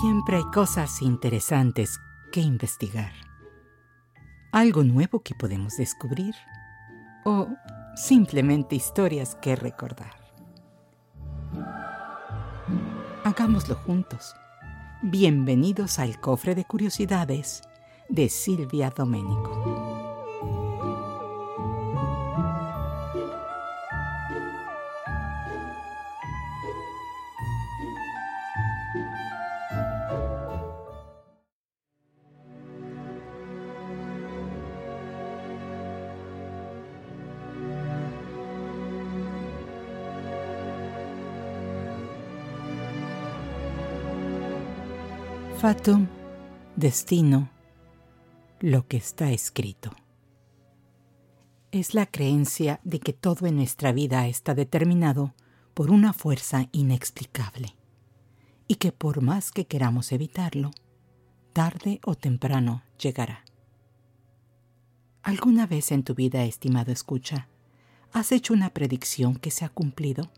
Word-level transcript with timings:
Siempre 0.00 0.36
hay 0.36 0.44
cosas 0.54 1.02
interesantes 1.02 1.98
que 2.30 2.40
investigar. 2.40 3.10
Algo 4.52 4.84
nuevo 4.84 5.24
que 5.24 5.34
podemos 5.34 5.76
descubrir. 5.76 6.36
O 7.24 7.48
simplemente 7.96 8.76
historias 8.76 9.34
que 9.34 9.56
recordar. 9.56 10.14
Hagámoslo 13.24 13.74
juntos. 13.74 14.36
Bienvenidos 15.02 15.98
al 15.98 16.20
cofre 16.20 16.54
de 16.54 16.64
curiosidades 16.64 17.62
de 18.08 18.28
Silvia 18.28 18.90
Domenico. 18.90 19.77
Fatum, 45.60 46.06
destino, 46.76 47.50
lo 48.60 48.86
que 48.86 48.96
está 48.96 49.32
escrito. 49.32 49.90
Es 51.72 51.94
la 51.94 52.06
creencia 52.06 52.78
de 52.84 53.00
que 53.00 53.12
todo 53.12 53.44
en 53.48 53.56
nuestra 53.56 53.90
vida 53.90 54.28
está 54.28 54.54
determinado 54.54 55.34
por 55.74 55.90
una 55.90 56.12
fuerza 56.12 56.68
inexplicable 56.70 57.74
y 58.68 58.76
que 58.76 58.92
por 58.92 59.20
más 59.20 59.50
que 59.50 59.66
queramos 59.66 60.12
evitarlo, 60.12 60.70
tarde 61.52 61.98
o 62.04 62.14
temprano 62.14 62.84
llegará. 62.96 63.44
¿Alguna 65.24 65.66
vez 65.66 65.90
en 65.90 66.04
tu 66.04 66.14
vida, 66.14 66.44
estimado 66.44 66.92
escucha, 66.92 67.48
has 68.12 68.30
hecho 68.30 68.54
una 68.54 68.70
predicción 68.70 69.34
que 69.34 69.50
se 69.50 69.64
ha 69.64 69.70
cumplido? 69.70 70.30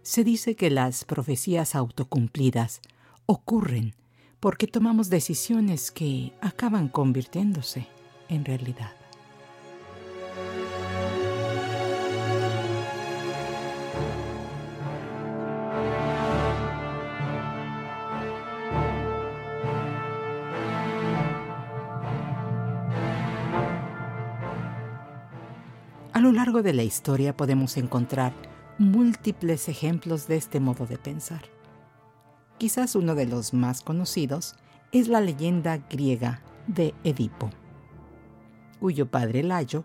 Se 0.00 0.24
dice 0.24 0.56
que 0.56 0.70
las 0.70 1.04
profecías 1.04 1.74
autocumplidas 1.74 2.80
ocurren 3.26 3.94
porque 4.40 4.66
tomamos 4.66 5.08
decisiones 5.08 5.90
que 5.90 6.32
acaban 6.40 6.88
convirtiéndose 6.88 7.86
en 8.28 8.44
realidad. 8.44 8.92
A 26.12 26.20
lo 26.20 26.32
largo 26.32 26.62
de 26.62 26.72
la 26.72 26.82
historia 26.82 27.36
podemos 27.36 27.76
encontrar 27.76 28.32
múltiples 28.78 29.68
ejemplos 29.68 30.28
de 30.28 30.36
este 30.36 30.60
modo 30.60 30.86
de 30.86 30.98
pensar. 30.98 31.42
Quizás 32.62 32.94
uno 32.94 33.16
de 33.16 33.26
los 33.26 33.54
más 33.54 33.82
conocidos 33.82 34.54
es 34.92 35.08
la 35.08 35.20
leyenda 35.20 35.78
griega 35.90 36.42
de 36.68 36.94
Edipo, 37.02 37.50
cuyo 38.78 39.10
padre 39.10 39.42
Layo 39.42 39.82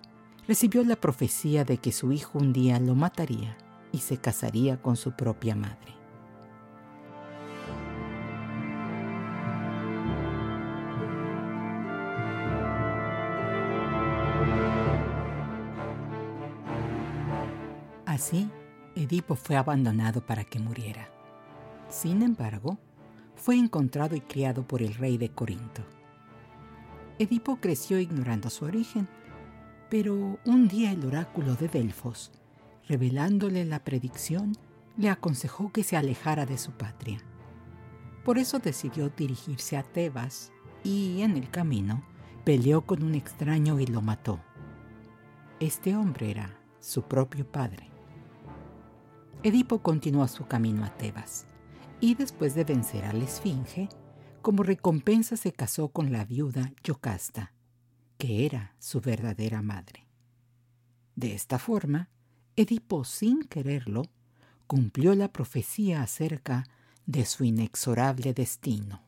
recibió 0.47 0.83
la 0.83 0.95
profecía 0.95 1.65
de 1.65 1.79
que 1.79 1.91
su 1.91 2.11
hijo 2.11 2.37
un 2.37 2.53
día 2.53 2.79
lo 2.79 2.93
mataría 2.93 3.57
y 3.91 3.97
se 3.97 4.17
casaría 4.17 4.79
con 4.79 4.95
su 4.95 5.13
propia 5.13 5.55
madre. 5.55 5.95
Así, 18.05 18.51
Edipo 18.93 19.33
fue 19.33 19.55
abandonado 19.55 20.23
para 20.23 20.43
que 20.43 20.59
muriera. 20.59 21.16
Sin 21.89 22.21
embargo, 22.21 22.77
fue 23.35 23.55
encontrado 23.55 24.15
y 24.15 24.21
criado 24.21 24.67
por 24.67 24.81
el 24.81 24.93
rey 24.95 25.17
de 25.17 25.29
Corinto. 25.29 25.83
Edipo 27.17 27.57
creció 27.57 27.99
ignorando 27.99 28.49
su 28.49 28.65
origen, 28.65 29.07
pero 29.89 30.37
un 30.45 30.67
día 30.67 30.91
el 30.91 31.05
oráculo 31.05 31.55
de 31.55 31.69
Delfos, 31.69 32.31
revelándole 32.87 33.63
la 33.63 33.83
predicción, 33.83 34.53
le 34.97 35.09
aconsejó 35.09 35.71
que 35.71 35.83
se 35.83 35.95
alejara 35.95 36.45
de 36.45 36.57
su 36.57 36.71
patria. 36.71 37.19
Por 38.25 38.37
eso 38.37 38.59
decidió 38.59 39.09
dirigirse 39.09 39.77
a 39.77 39.83
Tebas 39.83 40.51
y, 40.83 41.21
en 41.21 41.37
el 41.37 41.49
camino, 41.49 42.03
peleó 42.43 42.81
con 42.81 43.01
un 43.01 43.15
extraño 43.15 43.79
y 43.79 43.85
lo 43.85 44.01
mató. 44.01 44.41
Este 45.59 45.95
hombre 45.95 46.31
era 46.31 46.59
su 46.81 47.03
propio 47.03 47.49
padre. 47.49 47.89
Edipo 49.43 49.79
continuó 49.79 50.27
su 50.27 50.45
camino 50.47 50.83
a 50.83 50.89
Tebas 50.89 51.47
y 51.99 52.15
después 52.15 52.53
de 52.55 52.63
vencer 52.63 53.05
a 53.05 53.13
la 53.13 53.23
Esfinge, 53.23 53.89
como 54.41 54.63
recompensa 54.63 55.35
se 55.35 55.51
casó 55.51 55.89
con 55.89 56.11
la 56.11 56.25
viuda 56.25 56.71
Yocasta, 56.83 57.53
que 58.17 58.45
era 58.45 58.75
su 58.79 59.01
verdadera 59.01 59.61
madre. 59.61 60.07
De 61.15 61.33
esta 61.33 61.59
forma, 61.59 62.09
Edipo, 62.55 63.03
sin 63.03 63.43
quererlo, 63.43 64.03
cumplió 64.67 65.15
la 65.15 65.31
profecía 65.31 66.01
acerca 66.01 66.65
de 67.05 67.25
su 67.25 67.43
inexorable 67.43 68.33
destino. 68.33 69.03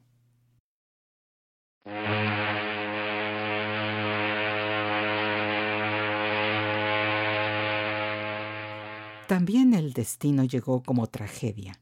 También 9.27 9.75
el 9.75 9.94
destino 9.94 10.44
llegó 10.44 10.81
como 10.81 11.06
tragedia 11.07 11.79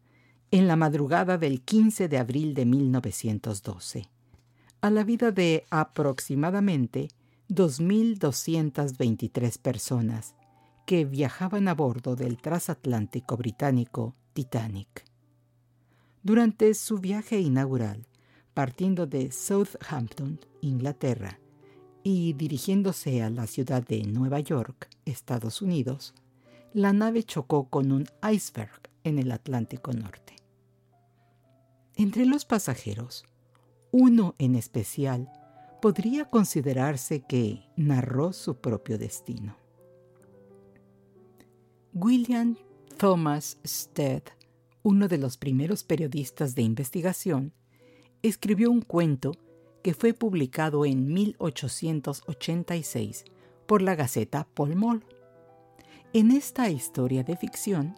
en 0.52 0.68
la 0.68 0.76
madrugada 0.76 1.38
del 1.38 1.62
15 1.62 2.08
de 2.08 2.18
abril 2.18 2.54
de 2.54 2.66
1912, 2.66 4.10
a 4.82 4.90
la 4.90 5.04
vida 5.04 5.32
de 5.32 5.66
aproximadamente 5.70 7.10
2.223 7.50 9.60
personas 9.60 10.36
que 10.86 11.04
viajaban 11.04 11.68
a 11.68 11.74
bordo 11.74 12.16
del 12.16 12.38
transatlántico 12.38 13.36
británico 13.36 14.16
Titanic. 14.34 15.04
Durante 16.24 16.74
su 16.74 17.00
viaje 17.00 17.40
inaugural, 17.40 18.08
partiendo 18.54 19.06
de 19.06 19.32
Southampton, 19.32 20.40
Inglaterra, 20.62 21.40
y 22.04 22.34
dirigiéndose 22.34 23.22
a 23.22 23.30
la 23.30 23.48
ciudad 23.48 23.86
de 23.86 24.04
Nueva 24.04 24.40
York, 24.40 24.88
Estados 25.04 25.62
Unidos, 25.62 26.14
la 26.74 26.94
nave 26.94 27.24
chocó 27.24 27.68
con 27.68 27.92
un 27.92 28.06
iceberg 28.32 28.80
en 29.04 29.20
el 29.20 29.34
Atlántico 29.34 29.92
Norte. 29.92 30.37
Entre 32.00 32.28
los 32.28 32.46
pasajeros, 32.46 33.26
uno 33.92 34.36
en 34.38 34.54
especial 34.54 35.32
podría 35.82 36.26
considerarse 36.26 37.22
que 37.22 37.64
narró 37.76 38.34
su 38.34 38.58
propio 38.58 39.00
destino. 39.00 39.58
William 41.96 42.56
Thomas 42.98 43.58
Stead, 43.66 44.22
uno 44.84 45.08
de 45.08 45.18
los 45.18 45.38
primeros 45.38 45.84
periodistas 45.84 46.54
de 46.54 46.62
investigación, 46.62 47.52
escribió 48.22 48.70
un 48.70 48.82
cuento 48.82 49.32
que 49.82 49.96
fue 49.96 50.14
publicado 50.14 50.86
en 50.86 51.12
1886 51.12 53.26
por 53.66 53.82
la 53.82 53.96
Gaceta 53.96 54.48
Pall 54.54 54.76
Mall. 54.76 55.04
En 56.14 56.30
esta 56.30 56.70
historia 56.70 57.24
de 57.24 57.36
ficción, 57.38 57.96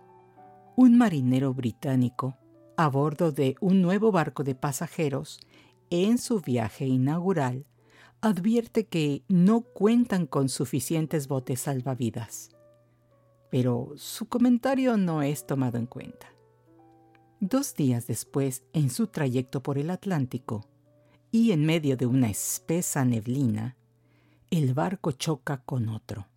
un 0.78 0.98
marinero 0.98 1.54
británico 1.54 2.38
a 2.80 2.88
bordo 2.88 3.34
de 3.34 3.58
un 3.60 3.82
nuevo 3.82 4.10
barco 4.10 4.46
de 4.46 4.56
pasajeros 4.56 5.42
en 5.90 6.18
su 6.18 6.40
viaje 6.40 6.86
inaugural, 6.86 7.66
advierte 8.22 8.88
que 8.88 9.22
no 9.28 9.64
cuentan 9.64 10.26
con 10.26 10.48
suficientes 10.48 11.28
botes 11.28 11.60
salvavidas. 11.60 12.52
Pero 13.52 13.92
su 13.98 14.30
comentario 14.30 14.96
no 14.96 15.24
es 15.24 15.46
tomado 15.46 15.78
en 15.78 15.88
cuenta. 15.88 16.28
Dos 17.42 17.76
días 17.76 18.08
después, 18.08 18.64
en 18.72 18.90
su 18.90 19.08
trayecto 19.08 19.62
por 19.62 19.78
el 19.78 19.90
Atlántico, 19.90 20.66
y 21.32 21.52
en 21.52 21.66
medio 21.66 21.98
de 21.98 22.06
una 22.06 22.30
espesa 22.30 23.04
neblina, 23.04 23.76
el 24.52 24.74
barco 24.74 25.12
choca 25.12 25.58
con 25.58 25.90
otro. 25.90 26.30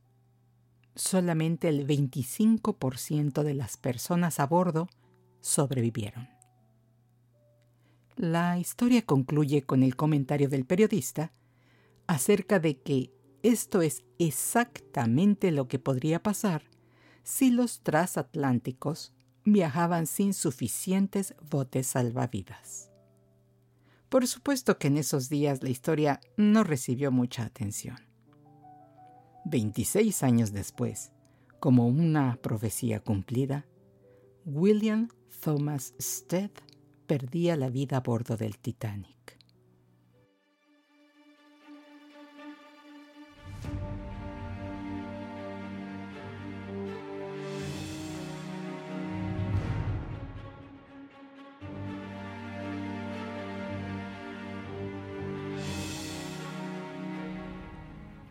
Solamente 0.97 1.69
el 1.69 1.87
25% 1.87 3.45
de 3.45 3.55
las 3.55 3.77
personas 3.77 4.41
a 4.41 4.47
bordo 4.49 4.89
sobrevivieron. 5.43 6.29
La 8.17 8.59
historia 8.59 9.03
concluye 9.03 9.63
con 9.63 9.83
el 9.83 9.97
comentario 9.97 10.49
del 10.49 10.65
periodista 10.65 11.33
acerca 12.07 12.59
de 12.59 12.81
que 12.81 13.13
esto 13.43 13.83
es 13.83 14.05
exactamente 14.19 15.51
lo 15.51 15.69
que 15.69 15.79
podría 15.79 16.23
pasar 16.23 16.63
si 17.25 17.51
los 17.51 17.83
transatlánticos 17.83 19.13
viajaban 19.45 20.07
sin 20.07 20.35
suficientes 20.35 21.35
botes 21.51 21.89
salvavidas. 21.89 22.91
Por 24.09 24.27
supuesto 24.27 24.79
que 24.79 24.89
en 24.89 24.99
esos 24.99 25.29
días 25.29 25.63
la 25.63 25.71
historia 25.71 26.21
no 26.37 26.65
recibió 26.65 27.11
mucha 27.11 27.45
atención. 27.45 27.97
26 29.47 30.23
años 30.23 30.53
después, 30.53 31.13
como 31.59 31.89
una 31.89 32.39
profecía 32.43 33.01
cumplida, 33.01 33.67
William 34.45 35.09
Thomas 35.41 35.95
Stead 36.01 36.51
perdía 37.07 37.57
la 37.57 37.69
vida 37.69 37.99
a 37.99 38.01
bordo 38.01 38.37
del 38.37 38.59
Titanic. 38.59 39.39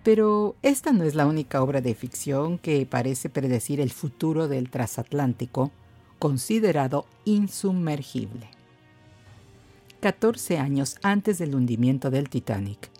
Pero 0.03 0.55
esta 0.63 0.93
no 0.93 1.03
es 1.03 1.13
la 1.13 1.27
única 1.27 1.61
obra 1.61 1.79
de 1.79 1.93
ficción 1.93 2.57
que 2.57 2.85
parece 2.87 3.29
predecir 3.29 3.79
el 3.79 3.91
futuro 3.91 4.47
del 4.47 4.69
transatlántico, 4.71 5.71
considerado 6.21 7.07
insumergible. 7.25 8.47
14 10.01 10.59
años 10.59 10.97
antes 11.01 11.39
del 11.39 11.55
hundimiento 11.55 12.11
del 12.11 12.29
Titanic, 12.29 12.91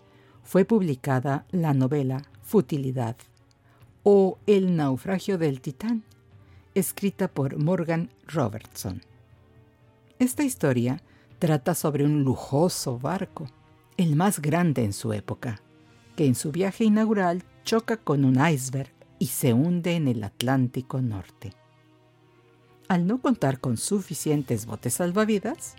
fue 0.42 0.64
publicada 0.64 1.46
la 1.52 1.72
novela 1.72 2.24
Futilidad 2.42 3.14
o 4.02 4.38
El 4.48 4.74
naufragio 4.74 5.38
del 5.38 5.60
Titán, 5.60 6.02
escrita 6.74 7.28
por 7.28 7.58
Morgan 7.62 8.10
Robertson. 8.26 9.02
Esta 10.18 10.42
historia 10.42 11.00
trata 11.38 11.76
sobre 11.76 12.04
un 12.04 12.24
lujoso 12.24 12.98
barco, 12.98 13.46
el 13.98 14.16
más 14.16 14.42
grande 14.42 14.82
en 14.82 14.92
su 14.92 15.12
época, 15.12 15.62
que 16.16 16.26
en 16.26 16.34
su 16.34 16.50
viaje 16.50 16.82
inaugural 16.82 17.44
choca 17.62 17.98
con 17.98 18.24
un 18.24 18.44
iceberg 18.44 18.90
y 19.20 19.26
se 19.26 19.52
hunde 19.52 19.94
en 19.94 20.08
el 20.08 20.24
Atlántico 20.24 21.00
Norte. 21.00 21.61
Al 22.88 23.06
no 23.06 23.20
contar 23.20 23.60
con 23.60 23.76
suficientes 23.76 24.66
botes 24.66 24.94
salvavidas, 24.94 25.76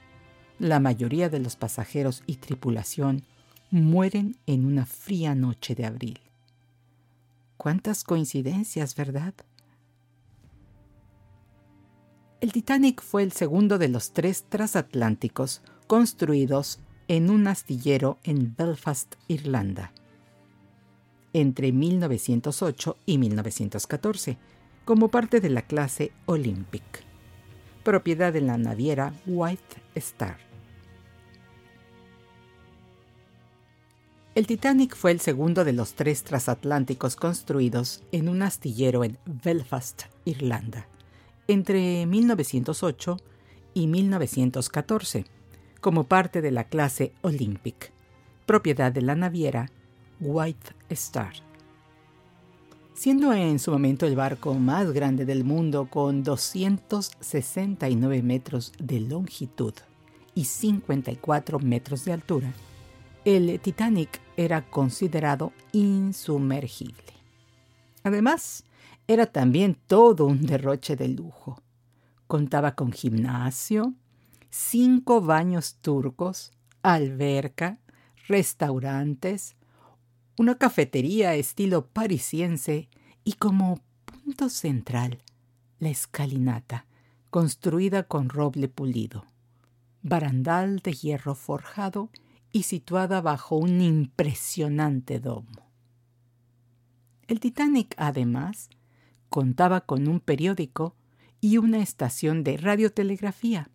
la 0.59 0.79
mayoría 0.79 1.29
de 1.29 1.39
los 1.39 1.55
pasajeros 1.55 2.23
y 2.25 2.37
tripulación 2.37 3.23
mueren 3.71 4.37
en 4.45 4.65
una 4.65 4.85
fría 4.85 5.35
noche 5.35 5.75
de 5.75 5.85
abril. 5.85 6.19
¿Cuántas 7.57 8.03
coincidencias, 8.03 8.95
verdad? 8.95 9.33
El 12.41 12.51
Titanic 12.51 13.01
fue 13.01 13.23
el 13.23 13.31
segundo 13.31 13.77
de 13.77 13.87
los 13.87 14.11
tres 14.11 14.45
transatlánticos 14.49 15.61
construidos 15.87 16.79
en 17.07 17.29
un 17.29 17.47
astillero 17.47 18.19
en 18.23 18.55
Belfast, 18.55 19.15
Irlanda 19.27 19.91
entre 21.33 21.71
1908 21.71 22.97
y 23.05 23.17
1914, 23.17 24.37
como 24.85 25.07
parte 25.07 25.39
de 25.39 25.49
la 25.49 25.61
clase 25.61 26.11
Olympic, 26.25 26.83
propiedad 27.83 28.33
de 28.33 28.41
la 28.41 28.57
naviera 28.57 29.13
White 29.25 29.81
Star. 29.95 30.37
El 34.35 34.47
Titanic 34.47 34.95
fue 34.95 35.11
el 35.11 35.19
segundo 35.19 35.63
de 35.63 35.73
los 35.73 35.93
tres 35.93 36.23
transatlánticos 36.23 37.15
construidos 37.15 38.03
en 38.11 38.29
un 38.29 38.41
astillero 38.41 39.03
en 39.03 39.19
Belfast, 39.25 40.03
Irlanda, 40.25 40.87
entre 41.47 42.05
1908 42.07 43.17
y 43.75 43.87
1914, 43.87 45.25
como 45.81 46.05
parte 46.05 46.41
de 46.41 46.51
la 46.51 46.63
clase 46.63 47.13
Olympic, 47.21 47.91
propiedad 48.45 48.91
de 48.91 49.01
la 49.01 49.15
naviera 49.15 49.69
White 50.19 50.75
Star. 50.89 51.33
Siendo 52.93 53.33
en 53.33 53.57
su 53.57 53.71
momento 53.71 54.05
el 54.05 54.15
barco 54.15 54.53
más 54.53 54.91
grande 54.91 55.25
del 55.25 55.43
mundo 55.43 55.89
con 55.89 56.23
269 56.23 58.21
metros 58.21 58.71
de 58.77 58.99
longitud 58.99 59.73
y 60.35 60.45
54 60.45 61.59
metros 61.59 62.05
de 62.05 62.13
altura, 62.13 62.53
el 63.25 63.59
Titanic 63.59 64.21
era 64.37 64.69
considerado 64.69 65.53
insumergible. 65.71 67.13
Además, 68.03 68.63
era 69.07 69.25
también 69.25 69.75
todo 69.87 70.25
un 70.25 70.43
derroche 70.45 70.95
de 70.95 71.07
lujo. 71.07 71.61
Contaba 72.27 72.75
con 72.75 72.91
gimnasio, 72.91 73.93
cinco 74.49 75.19
baños 75.19 75.77
turcos, 75.81 76.51
alberca, 76.83 77.79
restaurantes, 78.27 79.55
una 80.37 80.55
cafetería 80.55 81.35
estilo 81.35 81.87
parisiense 81.87 82.89
y 83.23 83.33
como 83.33 83.79
punto 84.05 84.49
central 84.49 85.19
la 85.79 85.89
escalinata, 85.89 86.85
construida 87.29 88.03
con 88.03 88.29
roble 88.29 88.67
pulido, 88.67 89.25
barandal 90.01 90.79
de 90.79 90.93
hierro 90.93 91.35
forjado 91.35 92.09
y 92.51 92.63
situada 92.63 93.21
bajo 93.21 93.57
un 93.57 93.81
impresionante 93.81 95.19
domo. 95.19 95.69
El 97.27 97.39
Titanic, 97.39 97.93
además, 97.97 98.69
contaba 99.29 99.81
con 99.81 100.07
un 100.07 100.19
periódico 100.19 100.95
y 101.41 101.57
una 101.57 101.79
estación 101.79 102.43
de 102.43 102.57
radiotelegrafía, 102.57 103.69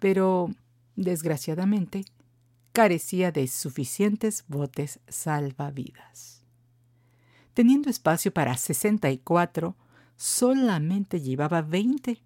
pero, 0.00 0.50
desgraciadamente, 0.96 2.04
carecía 2.72 3.30
de 3.32 3.48
suficientes 3.48 4.44
botes 4.48 5.00
salvavidas. 5.08 6.42
Teniendo 7.54 7.90
espacio 7.90 8.32
para 8.32 8.56
64, 8.56 9.76
solamente 10.16 11.20
llevaba 11.20 11.60
20, 11.60 12.22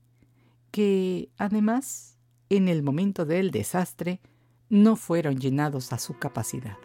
que 0.71 1.31
además, 1.37 2.17
en 2.49 2.69
el 2.69 2.83
momento 2.83 3.25
del 3.25 3.51
desastre, 3.51 4.21
no 4.69 4.97
fueron 4.97 5.39
llenados 5.39 5.93
a 5.93 5.99
su 5.99 6.19
capacidad. 6.19 6.77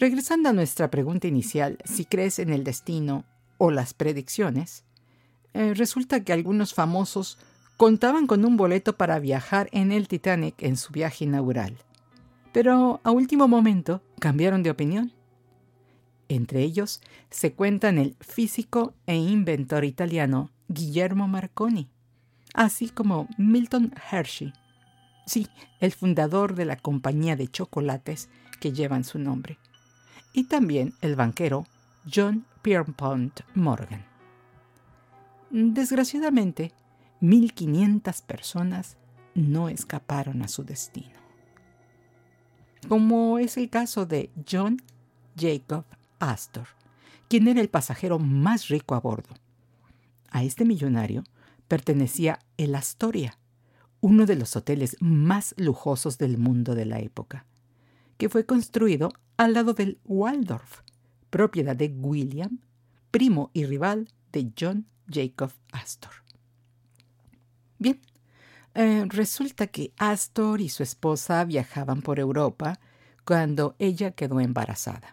Regresando 0.00 0.48
a 0.48 0.54
nuestra 0.54 0.90
pregunta 0.90 1.28
inicial, 1.28 1.76
si 1.84 2.06
crees 2.06 2.38
en 2.38 2.48
el 2.54 2.64
destino 2.64 3.26
o 3.58 3.70
las 3.70 3.92
predicciones, 3.92 4.82
eh, 5.52 5.74
resulta 5.74 6.24
que 6.24 6.32
algunos 6.32 6.72
famosos 6.72 7.36
contaban 7.76 8.26
con 8.26 8.46
un 8.46 8.56
boleto 8.56 8.96
para 8.96 9.18
viajar 9.18 9.68
en 9.72 9.92
el 9.92 10.08
Titanic 10.08 10.54
en 10.62 10.78
su 10.78 10.90
viaje 10.90 11.26
inaugural, 11.26 11.76
pero 12.50 13.02
a 13.04 13.10
último 13.10 13.46
momento 13.46 14.00
cambiaron 14.18 14.62
de 14.62 14.70
opinión. 14.70 15.12
Entre 16.30 16.62
ellos 16.62 17.02
se 17.28 17.52
cuentan 17.52 17.98
el 17.98 18.16
físico 18.20 18.94
e 19.06 19.16
inventor 19.16 19.84
italiano 19.84 20.50
Guillermo 20.68 21.28
Marconi, 21.28 21.90
así 22.54 22.88
como 22.88 23.28
Milton 23.36 23.92
Hershey, 24.10 24.54
sí, 25.26 25.46
el 25.78 25.92
fundador 25.92 26.54
de 26.54 26.64
la 26.64 26.76
compañía 26.76 27.36
de 27.36 27.48
chocolates 27.48 28.30
que 28.60 28.72
llevan 28.72 29.04
su 29.04 29.18
nombre 29.18 29.58
y 30.32 30.44
también 30.44 30.94
el 31.00 31.16
banquero 31.16 31.66
John 32.12 32.46
Pierpont 32.62 33.40
Morgan. 33.54 34.04
Desgraciadamente, 35.50 36.72
1.500 37.20 38.22
personas 38.24 38.96
no 39.34 39.68
escaparon 39.68 40.42
a 40.42 40.48
su 40.48 40.64
destino. 40.64 41.18
Como 42.88 43.38
es 43.38 43.56
el 43.56 43.68
caso 43.68 44.06
de 44.06 44.30
John 44.50 44.80
Jacob 45.36 45.84
Astor, 46.18 46.68
quien 47.28 47.48
era 47.48 47.60
el 47.60 47.68
pasajero 47.68 48.18
más 48.18 48.68
rico 48.68 48.94
a 48.94 49.00
bordo. 49.00 49.34
A 50.30 50.42
este 50.42 50.64
millonario 50.64 51.24
pertenecía 51.68 52.40
el 52.56 52.74
Astoria, 52.74 53.38
uno 54.00 54.26
de 54.26 54.36
los 54.36 54.56
hoteles 54.56 54.96
más 55.00 55.54
lujosos 55.56 56.18
del 56.18 56.38
mundo 56.38 56.74
de 56.74 56.86
la 56.86 57.00
época, 57.00 57.44
que 58.18 58.28
fue 58.28 58.46
construido 58.46 59.12
al 59.40 59.54
lado 59.54 59.72
del 59.72 59.98
Waldorf, 60.04 60.82
propiedad 61.30 61.74
de 61.74 61.88
William, 61.88 62.58
primo 63.10 63.50
y 63.54 63.64
rival 63.64 64.10
de 64.32 64.52
John 64.54 64.84
Jacob 65.08 65.50
Astor. 65.72 66.12
Bien, 67.78 67.98
eh, 68.74 69.06
resulta 69.08 69.68
que 69.68 69.94
Astor 69.96 70.60
y 70.60 70.68
su 70.68 70.82
esposa 70.82 71.42
viajaban 71.46 72.02
por 72.02 72.18
Europa 72.18 72.80
cuando 73.24 73.76
ella 73.78 74.10
quedó 74.10 74.40
embarazada. 74.40 75.10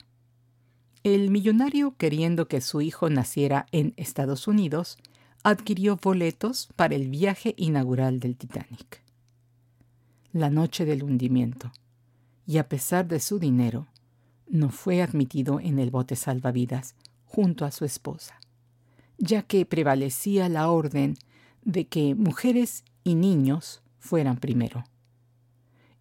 El 1.03 1.31
millonario, 1.31 1.96
queriendo 1.96 2.50
que 2.50 2.60
su 2.60 2.81
hijo 2.81 3.10
naciera 3.10 3.65
en 3.72 3.93
Estados 3.96 4.50
Unidos, 4.50 4.98
adquirió 5.43 5.96
boletos 5.96 6.67
para 6.75 6.96
el 6.96 7.07
viaje 7.07 7.53
inaugural 7.55 8.19
del 8.19 8.36
Titanic. 8.36 9.01
la 10.34 10.50
noche 10.50 10.84
del 10.84 11.03
hundimiento, 11.03 11.72
y 12.46 12.57
a 12.57 12.67
pesar 12.67 13.07
de 13.07 13.22
su 13.22 13.39
dinero, 13.39 13.88
no 14.49 14.69
fue 14.69 15.01
admitido 15.01 15.59
en 15.59 15.79
el 15.79 15.91
bote 15.91 16.15
salvavidas 16.15 16.95
junto 17.25 17.65
a 17.65 17.71
su 17.71 17.85
esposa, 17.85 18.39
ya 19.17 19.43
que 19.43 19.65
prevalecía 19.65 20.49
la 20.49 20.69
orden 20.69 21.15
de 21.63 21.87
que 21.87 22.15
mujeres 22.15 22.83
y 23.03 23.15
niños 23.15 23.81
fueran 23.99 24.37
primero. 24.37 24.85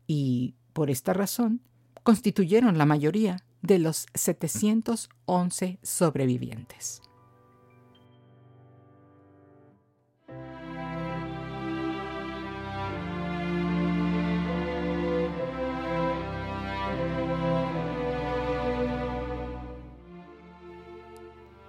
Y 0.06 0.54
por 0.72 0.90
esta 0.90 1.12
razón 1.12 1.60
constituyeron 2.02 2.78
la 2.78 2.86
mayoría 2.86 3.38
de 3.62 3.78
los 3.78 4.06
711 4.14 5.78
sobrevivientes. 5.82 7.02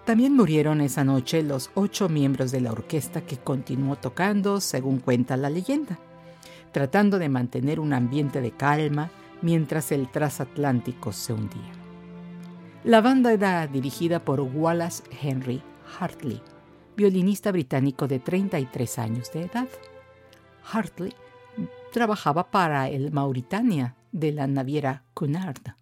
También 0.08 0.38
murieron 0.38 0.80
esa 0.80 1.04
noche 1.04 1.44
los 1.44 1.70
ocho 1.74 2.08
miembros 2.08 2.54
de 2.54 2.62
la 2.62 2.72
orquesta 2.72 3.26
que 3.26 3.36
continuó 3.36 3.98
tocando, 3.98 4.62
según 4.62 5.00
cuenta 5.00 5.36
la 5.36 5.50
leyenda, 5.50 6.00
tratando 6.72 7.20
de 7.20 7.28
mantener 7.28 7.78
un 7.82 7.92
ambiente 7.92 8.40
de 8.40 8.52
calma 8.52 9.12
mientras 9.42 9.92
el 9.92 10.10
transatlántico 10.10 11.12
se 11.12 11.34
hundía. 11.34 11.74
La 12.86 13.02
banda 13.02 13.34
era 13.34 13.68
dirigida 13.68 14.24
por 14.24 14.40
Wallace 14.40 15.04
Henry 15.22 15.62
Hartley, 16.00 16.42
violinista 16.96 17.52
británico 17.52 18.08
de 18.08 18.20
33 18.20 19.00
años 19.00 19.34
de 19.34 19.42
edad. 19.42 19.68
Hartley 20.72 21.14
trabajaba 21.92 22.50
para 22.50 22.88
el 22.88 23.12
Mauritania 23.12 23.98
de 24.14 24.32
la 24.32 24.48
naviera 24.48 25.04
Cunard, 25.14 25.76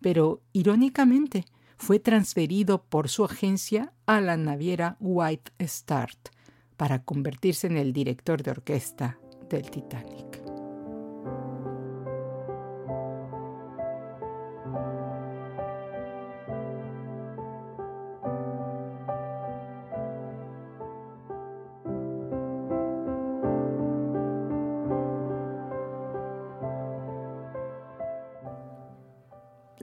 pero 0.00 0.42
irónicamente 0.52 1.44
fue 1.84 1.98
transferido 1.98 2.82
por 2.82 3.10
su 3.10 3.26
agencia 3.26 3.92
a 4.06 4.22
la 4.22 4.38
naviera 4.38 4.96
White 5.00 5.52
Start 5.60 6.30
para 6.78 7.02
convertirse 7.02 7.66
en 7.66 7.76
el 7.76 7.92
director 7.92 8.42
de 8.42 8.52
orquesta 8.52 9.18
del 9.50 9.70
Titanic. 9.70 10.53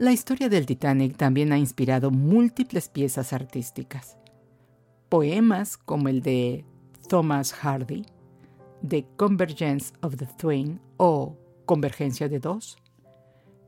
La 0.01 0.11
historia 0.11 0.49
del 0.49 0.65
Titanic 0.65 1.15
también 1.15 1.53
ha 1.53 1.59
inspirado 1.59 2.09
múltiples 2.09 2.89
piezas 2.89 3.33
artísticas. 3.33 4.17
Poemas 5.09 5.77
como 5.77 6.07
el 6.07 6.23
de 6.23 6.65
Thomas 7.07 7.53
Hardy, 7.53 8.07
The 8.81 9.05
Convergence 9.15 9.93
of 10.01 10.15
the 10.15 10.25
Twain 10.39 10.81
o 10.97 11.37
Convergencia 11.67 12.27
de 12.27 12.39
Dos, 12.39 12.79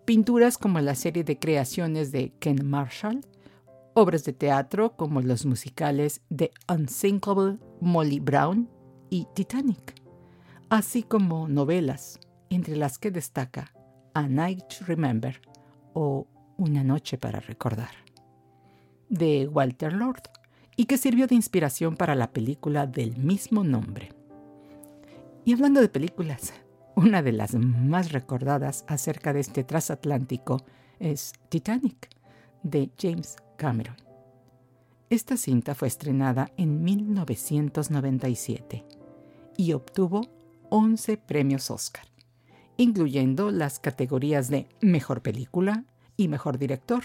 pinturas 0.06 0.58
como 0.58 0.80
la 0.80 0.96
serie 0.96 1.24
de 1.24 1.38
creaciones 1.38 2.12
de 2.12 2.34
Ken 2.40 2.68
Marshall, 2.68 3.22
obras 3.94 4.24
de 4.24 4.34
teatro 4.34 4.96
como 4.96 5.22
los 5.22 5.46
musicales 5.46 6.22
The 6.36 6.50
Unsinkable 6.68 7.60
Molly 7.80 8.20
Brown 8.20 8.68
y 9.12 9.28
Titanic, 9.36 10.02
así 10.70 11.04
como 11.04 11.48
novelas, 11.48 12.20
entre 12.50 12.76
las 12.76 12.98
que 12.98 13.12
destaca 13.12 13.72
A 14.16 14.28
Night 14.28 14.64
to 14.68 14.86
Remember 14.88 15.40
o 15.94 16.28
Una 16.56 16.84
noche 16.84 17.18
para 17.18 17.40
recordar, 17.40 17.90
de 19.10 19.48
Walter 19.48 19.92
Lord, 19.92 20.22
y 20.76 20.86
que 20.86 20.98
sirvió 20.98 21.26
de 21.26 21.36
inspiración 21.36 21.96
para 21.96 22.14
la 22.14 22.32
película 22.32 22.86
del 22.86 23.18
mismo 23.18 23.64
nombre. 23.64 24.14
Y 25.46 25.54
hablando 25.54 25.82
de 25.82 25.90
películas, 25.90 26.54
una 26.96 27.24
de 27.24 27.32
las 27.32 27.56
más 27.56 28.12
recordadas 28.12 28.86
acerca 28.88 29.34
de 29.34 29.40
este 29.40 29.64
transatlántico 29.64 30.64
es 31.00 31.34
Titanic, 31.50 32.10
de 32.62 32.92
James 33.00 33.38
Cameron. 33.58 33.96
Esta 35.10 35.38
cinta 35.38 35.74
fue 35.76 35.88
estrenada 35.88 36.52
en 36.56 36.84
1997 36.84 38.86
y 39.58 39.74
obtuvo 39.74 40.22
11 40.70 41.18
premios 41.18 41.70
Oscar 41.70 42.13
incluyendo 42.78 43.52
las 43.52 43.80
categorías 43.80 44.50
de 44.50 44.68
Mejor 44.82 45.22
Película 45.22 45.86
y 46.18 46.28
Mejor 46.28 46.58
Director. 46.58 47.04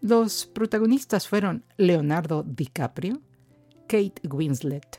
Los 0.00 0.46
protagonistas 0.46 1.28
fueron 1.28 1.64
Leonardo 1.76 2.42
DiCaprio, 2.42 3.20
Kate 3.86 4.20
Winslet, 4.28 4.98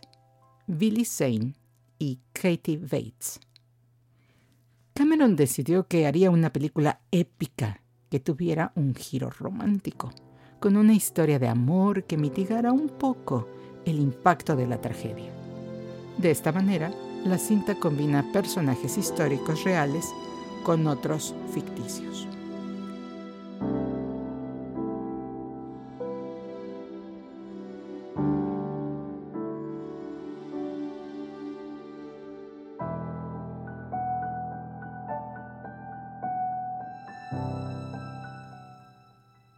Billy 0.67 1.05
Zane 1.05 1.53
y 1.99 2.19
Katie 2.33 2.77
Bates. 2.77 3.39
Cameron 4.93 5.35
decidió 5.35 5.87
que 5.87 6.07
haría 6.07 6.31
una 6.31 6.51
película 6.53 7.01
épica 7.11 7.81
que 8.09 8.19
tuviera 8.19 8.71
un 8.75 8.95
giro 8.95 9.29
romántico, 9.29 10.11
con 10.59 10.77
una 10.77 10.93
historia 10.93 11.37
de 11.37 11.49
amor 11.49 12.05
que 12.05 12.17
mitigara 12.17 12.71
un 12.71 12.89
poco 12.89 13.47
el 13.85 13.99
impacto 13.99 14.55
de 14.55 14.67
la 14.67 14.79
tragedia. 14.79 15.31
De 16.17 16.31
esta 16.31 16.51
manera, 16.51 16.91
la 17.25 17.39
cinta 17.39 17.73
combina 17.73 18.23
personajes 18.31 18.99
históricos 18.99 19.63
reales 19.63 20.05
con 20.63 20.85
otros 20.85 21.33
ficticios. 21.51 22.27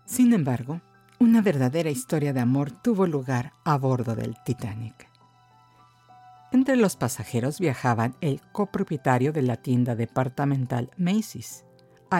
Sin 0.05 0.33
embargo, 0.33 0.81
una 1.19 1.41
verdadera 1.41 1.89
historia 1.89 2.31
de 2.31 2.39
amor 2.39 2.71
tuvo 2.71 3.05
lugar 3.05 3.51
a 3.65 3.77
bordo 3.77 4.15
del 4.15 4.35
Titanic. 4.45 5.06
Entre 6.51 6.77
los 6.77 6.95
pasajeros 6.95 7.59
viajaban 7.59 8.15
el 8.21 8.41
copropietario 8.51 9.33
de 9.33 9.41
la 9.41 9.57
tienda 9.57 9.95
departamental 9.95 10.91
Macy's, 10.97 11.65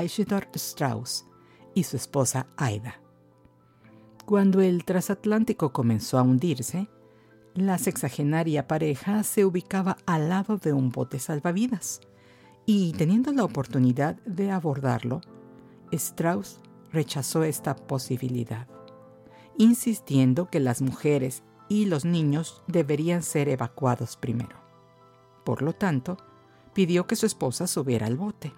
Isidor 0.04 0.48
Strauss, 0.54 1.26
y 1.74 1.84
su 1.84 1.96
esposa 1.96 2.48
Aida. 2.58 3.00
Cuando 4.26 4.62
el 4.62 4.84
transatlántico 4.84 5.72
comenzó 5.72 6.18
a 6.18 6.24
hundirse, 6.24 6.90
la 7.54 7.78
sexagenaria 7.78 8.68
pareja 8.68 9.24
se 9.24 9.46
ubicaba 9.46 9.98
al 10.06 10.30
lado 10.30 10.58
de 10.58 10.74
un 10.74 10.90
bote 10.90 11.20
salvavidas 11.20 12.02
y 12.66 12.92
teniendo 12.94 13.32
la 13.32 13.44
oportunidad 13.44 14.16
de 14.26 14.52
abordarlo, 14.52 15.22
Strauss 15.92 16.60
rechazó 16.92 17.44
esta 17.44 17.76
posibilidad, 17.76 18.68
insistiendo 19.58 20.50
que 20.50 20.60
las 20.60 20.82
mujeres 20.82 21.44
y 21.70 21.86
los 21.86 22.06
niños 22.06 22.62
deberían 22.68 23.24
ser 23.24 23.50
evacuados 23.50 24.18
primero. 24.18 24.58
Por 25.44 25.62
lo 25.62 25.74
tanto, 25.74 26.18
pidió 26.74 27.08
que 27.08 27.16
su 27.16 27.26
esposa 27.26 27.68
subiera 27.68 28.08
al 28.08 28.18
bote. 28.18 28.54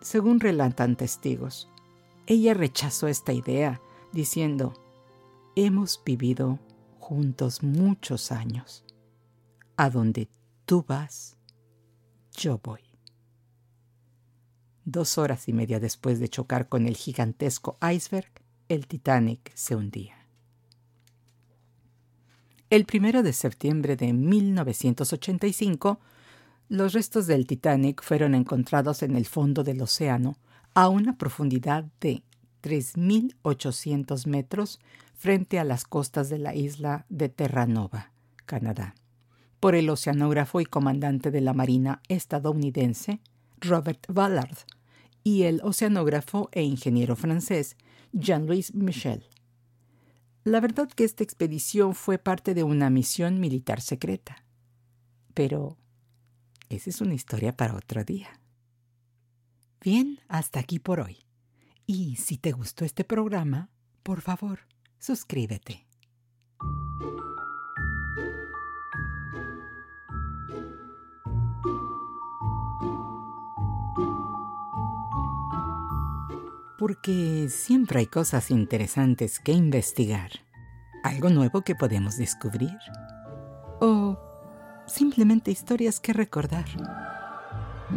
Según 0.00 0.40
relatan 0.40 0.96
testigos, 0.96 1.68
ella 2.26 2.54
rechazó 2.54 3.08
esta 3.08 3.32
idea, 3.32 3.80
diciendo, 4.12 4.72
hemos 5.56 6.02
vivido 6.04 6.58
juntos 6.98 7.62
muchos 7.62 8.30
años. 8.30 8.84
A 9.76 9.90
donde 9.90 10.28
tú 10.64 10.84
vas, 10.86 11.36
yo 12.32 12.60
voy. 12.62 12.80
Dos 14.84 15.18
horas 15.18 15.48
y 15.48 15.52
media 15.52 15.80
después 15.80 16.20
de 16.20 16.28
chocar 16.28 16.68
con 16.68 16.86
el 16.86 16.96
gigantesco 16.96 17.78
iceberg, 17.82 18.30
el 18.68 18.86
Titanic 18.86 19.52
se 19.54 19.74
hundía. 19.74 20.19
El 22.70 22.84
primero 22.84 23.24
de 23.24 23.32
septiembre 23.32 23.96
de 23.96 24.12
1985, 24.12 25.98
los 26.68 26.92
restos 26.92 27.26
del 27.26 27.44
Titanic 27.44 28.00
fueron 28.00 28.36
encontrados 28.36 29.02
en 29.02 29.16
el 29.16 29.26
fondo 29.26 29.64
del 29.64 29.82
océano 29.82 30.36
a 30.74 30.88
una 30.88 31.18
profundidad 31.18 31.86
de 32.00 32.22
3.800 32.62 34.24
metros 34.28 34.78
frente 35.16 35.58
a 35.58 35.64
las 35.64 35.84
costas 35.84 36.28
de 36.28 36.38
la 36.38 36.54
isla 36.54 37.06
de 37.08 37.28
Terranova, 37.28 38.12
Canadá, 38.46 38.94
por 39.58 39.74
el 39.74 39.90
oceanógrafo 39.90 40.60
y 40.60 40.64
comandante 40.64 41.32
de 41.32 41.40
la 41.40 41.54
Marina 41.54 42.00
estadounidense 42.06 43.18
Robert 43.58 44.06
Ballard 44.08 44.58
y 45.24 45.42
el 45.42 45.60
oceanógrafo 45.64 46.48
e 46.52 46.62
ingeniero 46.62 47.16
francés 47.16 47.76
Jean-Louis 48.12 48.74
Michel. 48.76 49.24
La 50.44 50.60
verdad 50.60 50.88
que 50.88 51.04
esta 51.04 51.22
expedición 51.22 51.94
fue 51.94 52.18
parte 52.18 52.54
de 52.54 52.62
una 52.62 52.88
misión 52.88 53.40
militar 53.40 53.80
secreta. 53.80 54.44
Pero, 55.34 55.76
esa 56.68 56.90
es 56.90 57.00
una 57.00 57.14
historia 57.14 57.56
para 57.56 57.74
otro 57.76 58.04
día. 58.04 58.40
Bien, 59.82 60.20
hasta 60.28 60.60
aquí 60.60 60.78
por 60.78 61.00
hoy. 61.00 61.18
Y 61.86 62.16
si 62.16 62.38
te 62.38 62.52
gustó 62.52 62.84
este 62.84 63.04
programa, 63.04 63.68
por 64.02 64.20
favor, 64.22 64.60
suscríbete. 64.98 65.89
Porque 76.80 77.48
siempre 77.50 77.98
hay 77.98 78.06
cosas 78.06 78.50
interesantes 78.50 79.38
que 79.38 79.52
investigar, 79.52 80.30
algo 81.04 81.28
nuevo 81.28 81.60
que 81.60 81.74
podemos 81.74 82.16
descubrir 82.16 82.78
o 83.82 84.18
simplemente 84.86 85.50
historias 85.50 86.00
que 86.00 86.14
recordar. 86.14 86.64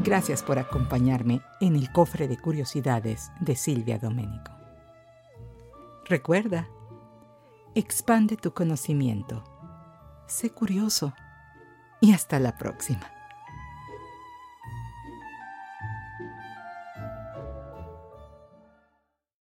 Gracias 0.04 0.44
por 0.44 0.60
acompañarme 0.60 1.42
en 1.62 1.78
el 1.78 1.94
cofre 1.94 2.28
de 2.28 2.38
curiosidades 2.38 3.32
de 3.40 3.56
Silvia 3.56 4.00
Domenico. 4.00 4.52
Recuerda, 6.04 6.68
expande 7.76 8.36
tu 8.36 8.54
conocimiento, 8.54 9.46
sé 10.28 10.50
curioso 10.50 11.14
y 12.02 12.12
hasta 12.12 12.38
la 12.38 12.58
próxima. 12.58 13.13